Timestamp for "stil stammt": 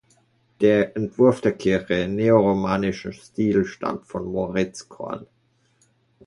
3.13-4.07